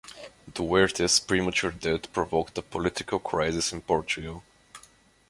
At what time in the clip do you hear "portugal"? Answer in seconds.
3.83-4.41